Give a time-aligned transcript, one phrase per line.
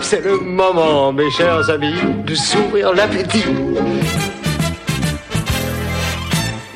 [0.00, 1.94] C'est le moment, mes chers amis,
[2.26, 3.44] de s'ouvrir l'appétit.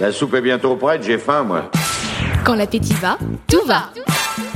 [0.01, 1.71] La soupe est bientôt prête, j'ai faim, moi.
[2.45, 3.19] Quand l'appétit va,
[3.49, 3.91] tout va.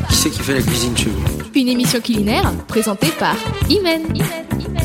[0.08, 3.34] Qui c'est qui fait la cuisine chez vous Une émission culinaire présentée par
[3.68, 4.02] Imen.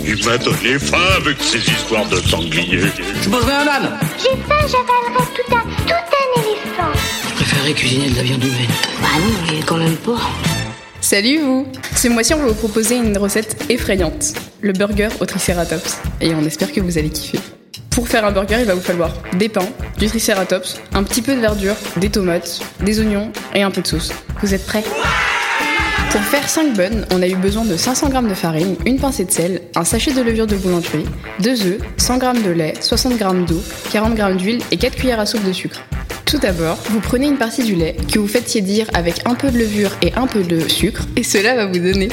[0.03, 2.79] Il m'a donné faim avec ces histoires de sanglier.
[3.21, 6.99] Je mangerai un âne J'ai faim, j'avalerai tout un, tout un éléphant.
[7.29, 8.67] Je préférerais cuisiner de la viande humaine.
[9.01, 10.56] Bah non, mais quand même pas.
[11.09, 11.65] Salut vous
[11.95, 16.01] Ce mois-ci, on va vous proposer une recette effrayante, le burger au Triceratops.
[16.19, 17.39] Et on espère que vous allez kiffer.
[17.91, 21.33] Pour faire un burger, il va vous falloir des pains, du Triceratops, un petit peu
[21.33, 24.11] de verdure, des tomates, des oignons et un peu de sauce.
[24.41, 24.83] Vous êtes prêts?
[26.11, 29.23] Pour faire 5 buns, on a eu besoin de 500 g de farine, une pincée
[29.23, 31.05] de sel, un sachet de levure de boulangerie,
[31.39, 35.21] 2 œufs, 100 g de lait, 60 g d'eau, 40 g d'huile et 4 cuillères
[35.21, 35.79] à soupe de sucre.
[36.27, 39.49] Tout d'abord, vous prenez une partie du lait que vous faites tiédir avec un peu
[39.49, 42.09] de levure et un peu de sucre, et cela va vous donner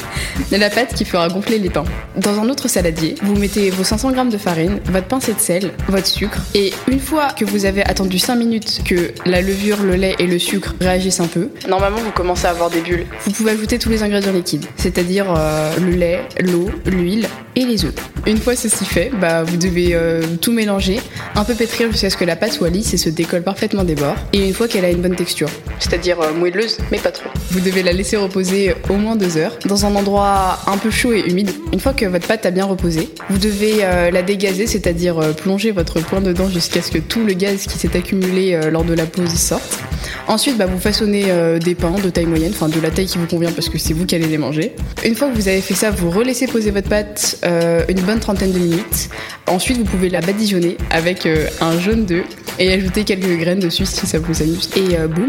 [0.52, 1.82] de la pâte qui fera gonfler les pains.
[2.16, 5.72] Dans un autre saladier, vous mettez vos 500 g de farine, votre pincée de sel,
[5.88, 9.96] votre sucre, et une fois que vous avez attendu 5 minutes que la levure, le
[9.96, 13.06] lait et le sucre réagissent un peu, normalement vous commencez à avoir des bulles.
[13.24, 17.26] Vous pouvez ajouter tous les ingrédients liquides, c'est-à-dire euh, le lait, l'eau, l'huile
[17.56, 17.94] et les œufs.
[18.26, 20.98] Une fois ceci fait, bah, vous devez euh, tout mélanger,
[21.34, 23.94] un peu pétrir jusqu'à ce que la pâte soit lisse et se décolle parfaitement des
[23.94, 27.28] bords, et une fois qu'elle a une bonne texture, c'est-à-dire euh, moelleuse, mais pas trop.
[27.50, 31.12] Vous devez la laisser reposer au moins deux heures, dans un endroit un peu chaud
[31.12, 31.50] et humide.
[31.72, 35.70] Une fois que votre pâte a bien reposé, vous devez euh, la dégazer, c'est-à-dire plonger
[35.70, 39.04] votre poing dedans jusqu'à ce que tout le gaz qui s'est accumulé lors de la
[39.04, 39.78] pause sorte.
[40.28, 41.26] Ensuite, bah, vous façonnez
[41.60, 43.92] des pains de taille moyenne, enfin de la taille qui vous convient parce que c'est
[43.92, 44.74] vous qui allez les manger.
[45.04, 48.20] Une fois que vous avez fait ça, vous relaissez poser votre pâte euh, une bonne
[48.20, 49.10] trentaine de minutes.
[49.46, 52.24] Ensuite, vous pouvez la badigeonner avec euh, un jaune d'œuf
[52.58, 54.70] et ajouter quelques graines dessus si ça vous amuse.
[54.76, 55.28] Et euh, boum,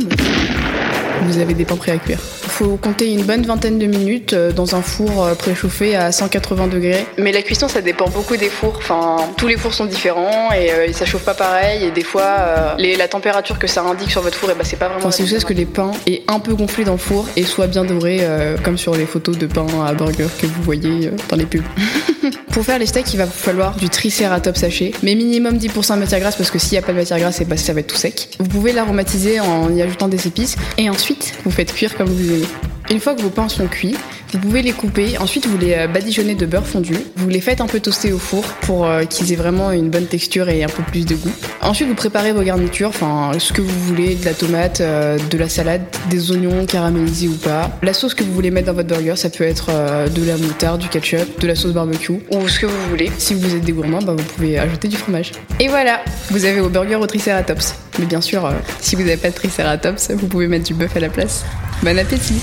[1.25, 2.19] vous avez des pains prêts à cuire.
[2.19, 6.67] Faut compter une bonne vingtaine de minutes euh, dans un four euh, préchauffé à 180
[6.67, 7.05] degrés.
[7.17, 8.75] Mais la cuisson, ça dépend beaucoup des fours.
[8.77, 11.83] Enfin, tous les fours sont différents et, euh, ça chauffe pas pareil.
[11.85, 14.63] Et des fois, euh, les- la température que ça indique sur votre four, et bah,
[14.63, 14.99] c'est pas vraiment.
[15.01, 17.67] Enfin, c'est juste que les pains aient un peu gonflé dans le four et soient
[17.67, 21.35] bien dorés, euh, comme sur les photos de pain à burger que vous voyez dans
[21.35, 21.63] les pubs.
[22.55, 25.99] Pour faire les steaks, il va vous falloir du tricératops haché, mais minimum 10% de
[25.99, 27.81] matière grasse parce que s'il n'y a pas de matière grasse, et bah, ça va
[27.81, 28.29] être tout sec.
[28.39, 32.31] Vous pouvez l'aromatiser en y ajoutant des épices et ensuite vous faites cuire comme vous
[32.31, 32.47] aimez.
[32.89, 33.97] Une fois que vos pains sont cuits,
[34.33, 37.61] vous pouvez les couper, ensuite vous les euh, badigeonnez de beurre fondu, vous les faites
[37.61, 40.67] un peu toaster au four pour euh, qu'ils aient vraiment une bonne texture et un
[40.67, 41.31] peu plus de goût.
[41.61, 45.37] Ensuite vous préparez vos garnitures, enfin ce que vous voulez, de la tomate, euh, de
[45.37, 47.77] la salade, des oignons caramélisés ou pas.
[47.81, 49.71] La sauce que vous voulez mettre dans votre burger, ça peut être
[50.09, 53.11] de la moutarde, du ketchup, de la sauce barbecue ou ce que vous voulez.
[53.17, 55.31] Si vous êtes des gourmands, bah, vous pouvez ajouter du fromage.
[55.59, 57.75] Et voilà, vous avez vos burgers au tricératops.
[57.99, 60.99] Mais bien sûr, si vous n'avez pas de tricératops, vous pouvez mettre du bœuf à
[60.99, 61.45] la place.
[61.83, 62.41] Bon appétit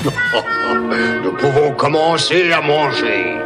[1.24, 3.36] Nous pouvons commencer à manger.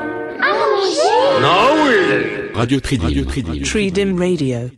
[0.40, 1.40] À manger?
[1.42, 3.06] Ah oui Radio Tridim.
[3.06, 3.62] Radio Tridim.
[3.62, 4.70] Tridim Radio.